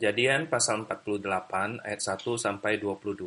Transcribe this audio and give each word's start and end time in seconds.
Kejadian 0.00 0.48
pasal 0.48 0.88
48 0.88 1.84
ayat 1.84 2.00
1 2.00 2.24
sampai 2.40 2.80
22. 2.80 3.20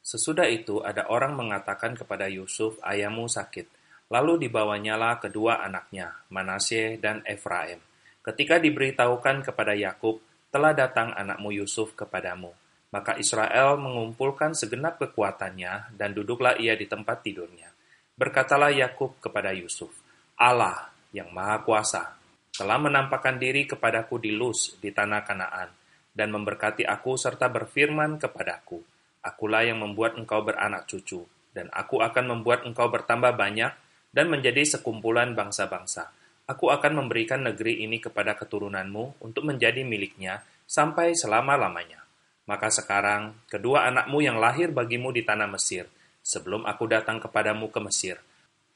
Sesudah 0.00 0.48
itu 0.48 0.80
ada 0.80 1.04
orang 1.12 1.36
mengatakan 1.36 1.92
kepada 1.92 2.32
Yusuf, 2.32 2.80
ayahmu 2.80 3.28
sakit. 3.28 3.68
Lalu 4.08 4.48
dibawanyalah 4.48 5.20
kedua 5.20 5.60
anaknya, 5.60 6.16
Manasye 6.32 6.96
dan 6.96 7.20
Efraim. 7.28 7.84
Ketika 8.24 8.56
diberitahukan 8.56 9.52
kepada 9.52 9.76
Yakub, 9.76 10.24
telah 10.48 10.72
datang 10.72 11.12
anakmu 11.12 11.52
Yusuf 11.52 11.92
kepadamu. 11.92 12.56
Maka 12.88 13.20
Israel 13.20 13.76
mengumpulkan 13.76 14.56
segenap 14.56 14.96
kekuatannya 14.96 15.92
dan 15.92 16.16
duduklah 16.16 16.56
ia 16.56 16.72
di 16.72 16.88
tempat 16.88 17.20
tidurnya. 17.20 17.68
Berkatalah 18.16 18.72
Yakub 18.72 19.20
kepada 19.20 19.52
Yusuf, 19.52 19.92
Allah 20.40 20.88
yang 21.12 21.28
Maha 21.36 21.60
Kuasa 21.60 22.16
telah 22.56 22.80
menampakkan 22.80 23.36
diri 23.36 23.68
kepadaku 23.68 24.16
di 24.16 24.32
Luz 24.32 24.72
di 24.80 24.88
tanah 24.88 25.20
Kanaan 25.20 25.77
dan 26.18 26.34
memberkati 26.34 26.82
aku 26.82 27.14
serta 27.14 27.46
berfirman 27.46 28.18
kepadaku, 28.18 28.82
Akulah 29.22 29.62
yang 29.62 29.78
membuat 29.78 30.18
engkau 30.18 30.42
beranak 30.42 30.90
cucu, 30.90 31.22
dan 31.54 31.70
aku 31.70 32.02
akan 32.02 32.34
membuat 32.34 32.66
engkau 32.66 32.90
bertambah 32.90 33.38
banyak 33.38 33.70
dan 34.10 34.26
menjadi 34.26 34.66
sekumpulan 34.66 35.38
bangsa-bangsa. 35.38 36.10
Aku 36.48 36.74
akan 36.74 37.04
memberikan 37.04 37.46
negeri 37.46 37.86
ini 37.86 38.02
kepada 38.02 38.34
keturunanmu 38.34 39.22
untuk 39.22 39.46
menjadi 39.46 39.84
miliknya 39.86 40.42
sampai 40.64 41.14
selama-lamanya. 41.14 42.02
Maka 42.48 42.72
sekarang, 42.72 43.36
kedua 43.46 43.84
anakmu 43.84 44.24
yang 44.24 44.40
lahir 44.40 44.72
bagimu 44.72 45.12
di 45.12 45.22
tanah 45.22 45.44
Mesir, 45.44 45.84
sebelum 46.24 46.64
aku 46.64 46.88
datang 46.88 47.20
kepadamu 47.20 47.68
ke 47.68 47.84
Mesir, 47.84 48.16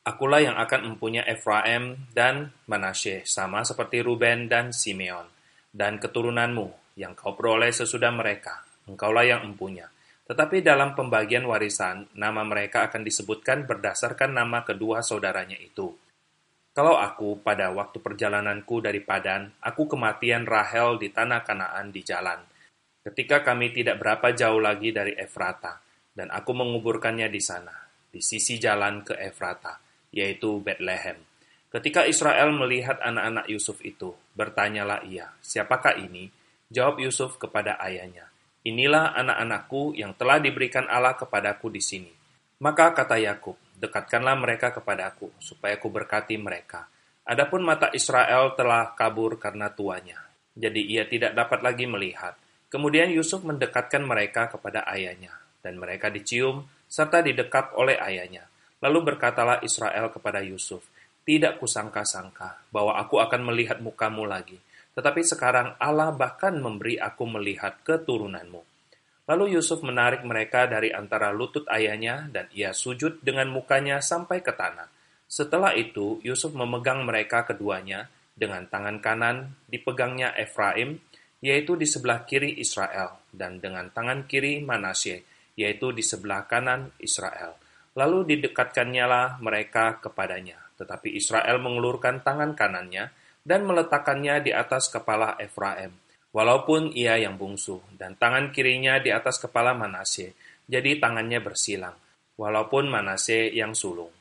akulah 0.04 0.44
yang 0.44 0.60
akan 0.60 0.92
mempunyai 0.92 1.24
Efraim 1.32 1.96
dan 2.12 2.52
Manasye, 2.68 3.24
sama 3.24 3.64
seperti 3.64 4.04
Ruben 4.04 4.52
dan 4.52 4.76
Simeon, 4.76 5.24
dan 5.72 5.96
keturunanmu 5.96 6.81
yang 6.98 7.16
kau 7.16 7.32
peroleh 7.32 7.72
sesudah 7.72 8.12
mereka, 8.12 8.64
engkaulah 8.88 9.24
yang 9.24 9.42
empunya. 9.46 9.88
Tetapi 10.22 10.62
dalam 10.64 10.94
pembagian 10.94 11.44
warisan, 11.44 12.08
nama 12.16 12.46
mereka 12.46 12.88
akan 12.88 13.02
disebutkan 13.02 13.68
berdasarkan 13.68 14.32
nama 14.32 14.62
kedua 14.62 15.02
saudaranya 15.02 15.58
itu. 15.58 15.92
Kalau 16.72 16.96
aku 16.96 17.44
pada 17.44 17.68
waktu 17.68 18.00
perjalananku 18.00 18.80
dari 18.80 19.04
Padan, 19.04 19.60
aku 19.60 19.92
kematian 19.92 20.48
Rahel 20.48 20.96
di 20.96 21.12
tanah 21.12 21.44
Kanaan 21.44 21.92
di 21.92 22.00
jalan. 22.00 22.40
Ketika 23.04 23.44
kami 23.44 23.76
tidak 23.76 24.00
berapa 24.00 24.32
jauh 24.32 24.56
lagi 24.56 24.88
dari 24.88 25.12
Efrata, 25.12 25.82
dan 26.16 26.32
aku 26.32 26.56
menguburkannya 26.56 27.28
di 27.28 27.42
sana, 27.44 27.76
di 28.08 28.24
sisi 28.24 28.56
jalan 28.56 29.04
ke 29.04 29.16
Efrata, 29.20 29.76
yaitu 30.16 30.64
Bethlehem. 30.64 31.20
Ketika 31.72 32.04
Israel 32.04 32.52
melihat 32.52 33.00
anak-anak 33.00 33.48
Yusuf 33.48 33.80
itu, 33.84 34.12
bertanyalah 34.36 35.04
ia, 35.08 35.32
siapakah 35.40 35.96
ini? 35.96 36.28
Jawab 36.72 37.04
Yusuf 37.04 37.36
kepada 37.36 37.76
ayahnya, 37.84 38.32
Inilah 38.64 39.12
anak-anakku 39.12 39.92
yang 39.92 40.16
telah 40.16 40.40
diberikan 40.40 40.88
Allah 40.88 41.12
kepadaku 41.12 41.68
di 41.68 41.84
sini. 41.84 42.08
Maka 42.64 42.96
kata 42.96 43.20
Yakub, 43.20 43.60
dekatkanlah 43.76 44.40
mereka 44.40 44.72
kepadaku, 44.72 45.28
supaya 45.36 45.76
ku 45.76 45.92
berkati 45.92 46.40
mereka. 46.40 46.88
Adapun 47.28 47.60
mata 47.60 47.92
Israel 47.92 48.56
telah 48.56 48.96
kabur 48.96 49.36
karena 49.36 49.68
tuanya. 49.68 50.16
Jadi 50.56 50.80
ia 50.96 51.04
tidak 51.04 51.36
dapat 51.36 51.60
lagi 51.60 51.84
melihat. 51.84 52.40
Kemudian 52.72 53.12
Yusuf 53.12 53.44
mendekatkan 53.44 54.00
mereka 54.00 54.48
kepada 54.48 54.88
ayahnya, 54.88 55.36
dan 55.60 55.76
mereka 55.76 56.08
dicium 56.08 56.64
serta 56.88 57.20
didekap 57.20 57.76
oleh 57.76 58.00
ayahnya. 58.00 58.48
Lalu 58.80 59.12
berkatalah 59.12 59.60
Israel 59.60 60.08
kepada 60.08 60.40
Yusuf, 60.40 60.88
Tidak 61.22 61.60
kusangka-sangka 61.60 62.64
bahwa 62.72 62.96
aku 62.96 63.20
akan 63.22 63.46
melihat 63.46 63.78
mukamu 63.78 64.26
lagi, 64.26 64.58
tetapi 64.92 65.24
sekarang 65.24 65.76
Allah 65.80 66.12
bahkan 66.12 66.56
memberi 66.56 67.00
aku 67.00 67.24
melihat 67.24 67.80
keturunanmu. 67.80 68.60
Lalu 69.30 69.56
Yusuf 69.56 69.80
menarik 69.86 70.26
mereka 70.26 70.66
dari 70.66 70.90
antara 70.90 71.30
lutut 71.30 71.64
ayahnya 71.70 72.28
dan 72.28 72.50
ia 72.52 72.74
sujud 72.74 73.22
dengan 73.22 73.48
mukanya 73.48 74.02
sampai 74.02 74.42
ke 74.42 74.52
tanah. 74.52 74.90
Setelah 75.30 75.72
itu, 75.72 76.20
Yusuf 76.20 76.52
memegang 76.52 77.06
mereka 77.08 77.48
keduanya 77.48 78.12
dengan 78.36 78.68
tangan 78.68 79.00
kanan 79.00 79.56
dipegangnya 79.70 80.36
Efraim, 80.36 81.00
yaitu 81.40 81.78
di 81.78 81.88
sebelah 81.88 82.28
kiri 82.28 82.60
Israel, 82.60 83.24
dan 83.32 83.56
dengan 83.56 83.88
tangan 83.88 84.28
kiri 84.28 84.60
Manasye, 84.60 85.24
yaitu 85.56 85.94
di 85.96 86.04
sebelah 86.04 86.44
kanan 86.44 86.92
Israel. 87.00 87.56
Lalu 87.96 88.36
didekatkannya 88.36 89.04
lah 89.08 89.40
mereka 89.40 90.02
kepadanya. 90.02 90.60
Tetapi 90.76 91.14
Israel 91.14 91.62
mengelurkan 91.62 92.20
tangan 92.20 92.52
kanannya, 92.58 93.21
dan 93.42 93.66
meletakkannya 93.66 94.46
di 94.46 94.50
atas 94.54 94.86
kepala 94.88 95.34
Efraim, 95.38 95.90
walaupun 96.30 96.94
ia 96.94 97.18
yang 97.18 97.36
bungsu, 97.36 97.82
dan 97.98 98.14
tangan 98.14 98.54
kirinya 98.54 99.02
di 99.02 99.10
atas 99.10 99.42
kepala 99.42 99.74
Manase, 99.74 100.38
jadi 100.70 100.98
tangannya 101.02 101.42
bersilang, 101.42 101.98
walaupun 102.38 102.88
Manase 102.88 103.50
yang 103.50 103.74
sulung. 103.74 104.14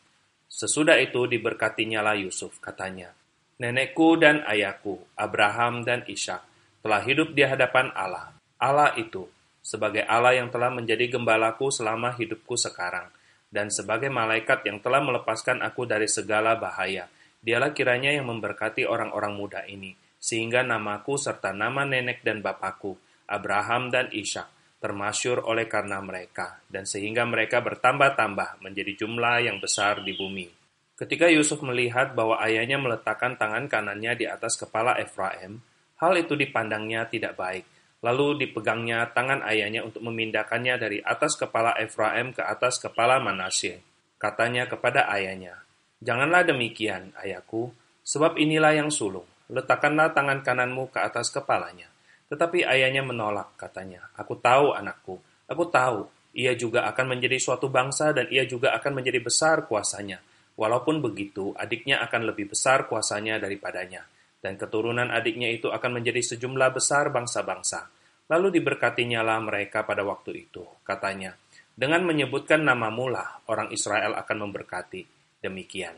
Sesudah 0.51 0.99
itu 0.99 1.29
diberkatinya 1.29 2.03
lah 2.03 2.17
Yusuf, 2.19 2.59
katanya, 2.59 3.15
Nenekku 3.61 4.17
dan 4.17 4.41
ayahku, 4.43 4.99
Abraham 5.15 5.85
dan 5.85 6.01
Ishak, 6.09 6.41
telah 6.81 6.99
hidup 7.05 7.37
di 7.37 7.45
hadapan 7.45 7.93
Allah. 7.93 8.33
Allah 8.57 8.91
itu, 8.97 9.29
sebagai 9.61 10.01
Allah 10.09 10.41
yang 10.41 10.49
telah 10.49 10.73
menjadi 10.73 11.07
gembalaku 11.13 11.69
selama 11.69 12.17
hidupku 12.17 12.57
sekarang, 12.57 13.13
dan 13.53 13.69
sebagai 13.69 14.09
malaikat 14.09 14.65
yang 14.65 14.81
telah 14.81 14.99
melepaskan 15.05 15.61
aku 15.61 15.85
dari 15.85 16.09
segala 16.09 16.57
bahaya, 16.57 17.05
Dialah 17.41 17.73
kiranya 17.73 18.13
yang 18.13 18.29
memberkati 18.29 18.85
orang-orang 18.85 19.33
muda 19.33 19.65
ini, 19.65 19.97
sehingga 20.21 20.61
namaku 20.61 21.17
serta 21.17 21.49
nama 21.49 21.81
nenek 21.81 22.21
dan 22.21 22.45
bapakku, 22.45 22.93
Abraham 23.25 23.89
dan 23.89 24.13
Ishak, 24.13 24.77
termasyur 24.77 25.41
oleh 25.49 25.65
karena 25.65 25.97
mereka, 26.05 26.61
dan 26.69 26.85
sehingga 26.85 27.25
mereka 27.25 27.65
bertambah-tambah 27.65 28.61
menjadi 28.61 28.93
jumlah 28.93 29.41
yang 29.41 29.57
besar 29.57 30.05
di 30.05 30.13
bumi. 30.13 30.61
Ketika 31.01 31.25
Yusuf 31.33 31.65
melihat 31.65 32.13
bahwa 32.13 32.37
ayahnya 32.45 32.77
meletakkan 32.77 33.33
tangan 33.33 33.65
kanannya 33.65 34.13
di 34.13 34.29
atas 34.29 34.53
kepala 34.53 35.01
Efraim, 35.01 35.57
hal 35.97 36.13
itu 36.13 36.37
dipandangnya 36.37 37.09
tidak 37.09 37.33
baik. 37.33 37.65
Lalu 38.05 38.45
dipegangnya 38.45 39.09
tangan 39.09 39.41
ayahnya 39.45 39.81
untuk 39.81 40.05
memindahkannya 40.05 40.77
dari 40.77 41.01
atas 41.01 41.37
kepala 41.37 41.73
Efraim 41.81 42.33
ke 42.33 42.45
atas 42.45 42.77
kepala 42.77 43.17
Manasye. 43.17 43.81
Katanya 44.21 44.69
kepada 44.69 45.09
ayahnya, 45.09 45.57
Janganlah 46.01 46.41
demikian, 46.49 47.13
ayahku, 47.13 47.69
sebab 48.01 48.41
inilah 48.41 48.73
yang 48.73 48.89
sulung. 48.89 49.29
Letakkanlah 49.53 50.17
tangan 50.17 50.41
kananmu 50.41 50.89
ke 50.89 50.97
atas 50.97 51.29
kepalanya. 51.29 51.85
Tetapi 52.25 52.65
ayahnya 52.65 53.05
menolak, 53.05 53.53
katanya, 53.53 54.09
Aku 54.17 54.33
tahu 54.41 54.73
anakku, 54.73 55.21
aku 55.45 55.63
tahu, 55.69 56.09
ia 56.33 56.57
juga 56.57 56.89
akan 56.89 57.13
menjadi 57.13 57.37
suatu 57.37 57.69
bangsa 57.69 58.17
dan 58.17 58.25
ia 58.33 58.49
juga 58.49 58.73
akan 58.81 58.97
menjadi 58.97 59.21
besar 59.21 59.69
kuasanya. 59.69 60.17
Walaupun 60.57 61.05
begitu, 61.05 61.53
adiknya 61.53 62.01
akan 62.01 62.33
lebih 62.33 62.49
besar 62.49 62.89
kuasanya 62.89 63.37
daripadanya. 63.37 64.01
Dan 64.41 64.57
keturunan 64.57 65.13
adiknya 65.13 65.53
itu 65.53 65.69
akan 65.69 66.01
menjadi 66.01 66.33
sejumlah 66.33 66.73
besar 66.73 67.13
bangsa-bangsa. 67.13 67.93
Lalu 68.25 68.57
diberkatinya 68.57 69.21
lah 69.21 69.37
mereka 69.37 69.85
pada 69.85 70.01
waktu 70.01 70.49
itu. 70.49 70.65
Katanya, 70.81 71.37
dengan 71.77 72.09
menyebutkan 72.09 72.65
nama 72.65 72.89
mula, 72.89 73.45
orang 73.45 73.69
Israel 73.69 74.17
akan 74.17 74.49
memberkati 74.49 75.20
demikian. 75.41 75.97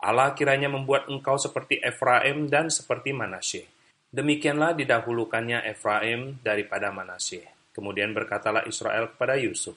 Allah 0.00 0.32
kiranya 0.38 0.70
membuat 0.70 1.10
engkau 1.10 1.34
seperti 1.36 1.82
Efraim 1.82 2.46
dan 2.46 2.70
seperti 2.70 3.10
Manasye. 3.10 3.66
Demikianlah 4.14 4.72
didahulukannya 4.78 5.66
Efraim 5.66 6.38
daripada 6.40 6.94
Manasye. 6.94 7.44
Kemudian 7.74 8.16
berkatalah 8.16 8.64
Israel 8.64 9.12
kepada 9.12 9.36
Yusuf, 9.36 9.76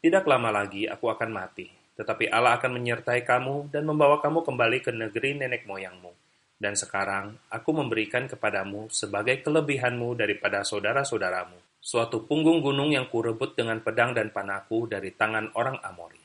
Tidak 0.00 0.24
lama 0.24 0.48
lagi 0.48 0.88
aku 0.88 1.12
akan 1.12 1.28
mati, 1.28 1.68
tetapi 1.98 2.32
Allah 2.32 2.56
akan 2.56 2.80
menyertai 2.80 3.20
kamu 3.20 3.68
dan 3.68 3.84
membawa 3.84 4.16
kamu 4.24 4.40
kembali 4.40 4.78
ke 4.80 4.96
negeri 4.96 5.36
nenek 5.36 5.68
moyangmu. 5.68 6.08
Dan 6.56 6.72
sekarang 6.72 7.36
aku 7.52 7.70
memberikan 7.72 8.24
kepadamu 8.24 8.88
sebagai 8.88 9.44
kelebihanmu 9.44 10.16
daripada 10.16 10.64
saudara-saudaramu, 10.64 11.56
suatu 11.80 12.24
punggung 12.24 12.64
gunung 12.64 12.92
yang 12.92 13.08
kurebut 13.08 13.56
dengan 13.56 13.80
pedang 13.84 14.16
dan 14.16 14.32
panahku 14.32 14.88
dari 14.88 15.12
tangan 15.12 15.52
orang 15.56 15.76
Amori. 15.84 16.20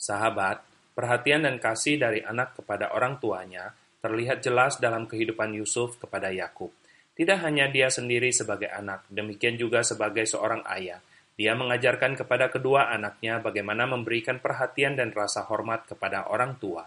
Sahabat, 0.00 0.69
Perhatian 1.00 1.48
dan 1.48 1.56
kasih 1.56 1.96
dari 1.96 2.20
anak 2.20 2.60
kepada 2.60 2.92
orang 2.92 3.16
tuanya 3.16 3.72
terlihat 4.04 4.44
jelas 4.44 4.76
dalam 4.76 5.08
kehidupan 5.08 5.56
Yusuf 5.56 5.96
kepada 5.96 6.28
Yakub. 6.28 6.68
Tidak 7.16 7.40
hanya 7.40 7.72
dia 7.72 7.88
sendiri 7.88 8.28
sebagai 8.36 8.68
anak, 8.68 9.08
demikian 9.08 9.56
juga 9.56 9.80
sebagai 9.80 10.28
seorang 10.28 10.60
ayah. 10.68 11.00
Dia 11.40 11.56
mengajarkan 11.56 12.20
kepada 12.20 12.52
kedua 12.52 12.92
anaknya 12.92 13.40
bagaimana 13.40 13.88
memberikan 13.88 14.44
perhatian 14.44 14.92
dan 14.92 15.08
rasa 15.16 15.48
hormat 15.48 15.88
kepada 15.88 16.28
orang 16.28 16.60
tua. 16.60 16.84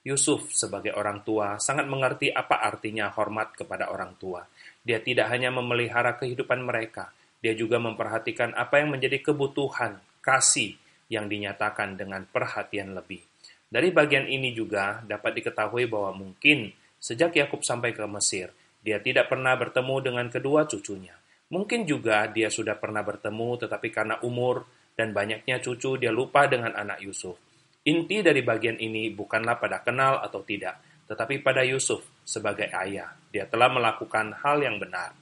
Yusuf 0.00 0.48
sebagai 0.48 0.96
orang 0.96 1.20
tua 1.20 1.60
sangat 1.60 1.84
mengerti 1.84 2.32
apa 2.32 2.56
artinya 2.56 3.12
hormat 3.12 3.52
kepada 3.52 3.92
orang 3.92 4.16
tua. 4.16 4.40
Dia 4.80 5.04
tidak 5.04 5.28
hanya 5.28 5.52
memelihara 5.52 6.16
kehidupan 6.16 6.64
mereka, 6.64 7.12
dia 7.44 7.52
juga 7.52 7.76
memperhatikan 7.76 8.56
apa 8.56 8.80
yang 8.80 8.96
menjadi 8.96 9.20
kebutuhan, 9.20 10.00
kasih 10.24 10.72
yang 11.12 11.28
dinyatakan 11.28 12.00
dengan 12.00 12.24
perhatian 12.24 12.96
lebih. 12.96 13.31
Dari 13.72 13.88
bagian 13.88 14.28
ini 14.28 14.52
juga 14.52 15.00
dapat 15.00 15.40
diketahui 15.40 15.88
bahwa 15.88 16.12
mungkin 16.12 16.68
sejak 17.00 17.32
Yakub 17.32 17.64
sampai 17.64 17.96
ke 17.96 18.04
Mesir, 18.04 18.52
dia 18.84 19.00
tidak 19.00 19.32
pernah 19.32 19.56
bertemu 19.56 19.96
dengan 20.04 20.28
kedua 20.28 20.68
cucunya. 20.68 21.16
Mungkin 21.48 21.88
juga 21.88 22.28
dia 22.28 22.52
sudah 22.52 22.76
pernah 22.76 23.00
bertemu, 23.00 23.64
tetapi 23.64 23.88
karena 23.88 24.20
umur 24.20 24.68
dan 24.92 25.16
banyaknya 25.16 25.56
cucu, 25.64 25.96
dia 25.96 26.12
lupa 26.12 26.44
dengan 26.44 26.76
anak 26.76 27.00
Yusuf. 27.00 27.40
Inti 27.88 28.20
dari 28.20 28.44
bagian 28.44 28.76
ini 28.76 29.08
bukanlah 29.08 29.56
pada 29.56 29.80
kenal 29.80 30.20
atau 30.20 30.44
tidak, 30.44 30.76
tetapi 31.08 31.40
pada 31.40 31.64
Yusuf 31.64 32.04
sebagai 32.28 32.68
ayah. 32.76 33.08
Dia 33.32 33.48
telah 33.48 33.72
melakukan 33.72 34.36
hal 34.44 34.60
yang 34.60 34.76
benar. 34.76 35.16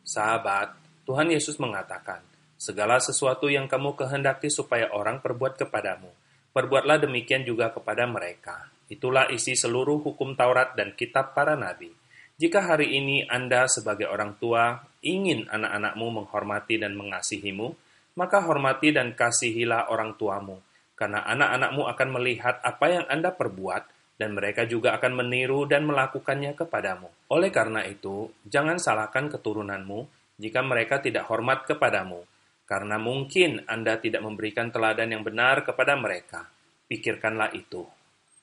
Sahabat, 0.00 0.72
Tuhan 1.04 1.28
Yesus 1.28 1.60
mengatakan, 1.60 2.24
Segala 2.60 3.00
sesuatu 3.00 3.48
yang 3.48 3.68
kamu 3.68 3.96
kehendaki 3.96 4.52
supaya 4.52 4.88
orang 4.92 5.24
perbuat 5.24 5.56
kepadamu, 5.56 6.12
perbuatlah 6.50 7.02
demikian 7.02 7.46
juga 7.46 7.70
kepada 7.70 8.06
mereka. 8.06 8.70
Itulah 8.90 9.30
isi 9.30 9.54
seluruh 9.54 10.02
hukum 10.02 10.34
Taurat 10.34 10.74
dan 10.74 10.98
kitab 10.98 11.32
para 11.34 11.54
nabi. 11.54 11.94
Jika 12.40 12.64
hari 12.64 12.96
ini 12.96 13.28
Anda 13.28 13.68
sebagai 13.68 14.08
orang 14.08 14.40
tua 14.40 14.80
ingin 15.04 15.46
anak-anakmu 15.46 16.24
menghormati 16.24 16.80
dan 16.80 16.96
mengasihimu, 16.96 17.76
maka 18.16 18.40
hormati 18.42 18.90
dan 18.90 19.12
kasihilah 19.12 19.92
orang 19.92 20.16
tuamu, 20.16 20.58
karena 20.96 21.20
anak-anakmu 21.28 21.84
akan 21.84 22.08
melihat 22.16 22.56
apa 22.64 22.86
yang 22.88 23.04
Anda 23.12 23.30
perbuat, 23.36 24.16
dan 24.20 24.36
mereka 24.36 24.68
juga 24.68 24.92
akan 24.96 25.24
meniru 25.24 25.64
dan 25.64 25.88
melakukannya 25.88 26.52
kepadamu. 26.52 27.08
Oleh 27.32 27.48
karena 27.48 27.84
itu, 27.88 28.28
jangan 28.44 28.76
salahkan 28.76 29.32
keturunanmu 29.32 30.04
jika 30.36 30.60
mereka 30.60 31.00
tidak 31.00 31.28
hormat 31.28 31.64
kepadamu, 31.64 32.24
karena 32.70 33.02
mungkin 33.02 33.66
Anda 33.66 33.98
tidak 33.98 34.22
memberikan 34.22 34.70
teladan 34.70 35.10
yang 35.10 35.26
benar 35.26 35.66
kepada 35.66 35.98
mereka. 35.98 36.46
Pikirkanlah 36.86 37.50
itu. 37.58 37.82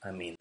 Amin. 0.04 0.36